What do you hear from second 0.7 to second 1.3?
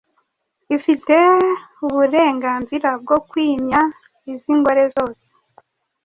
ifite